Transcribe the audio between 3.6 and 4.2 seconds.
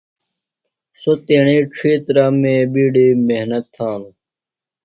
تھانوۡ۔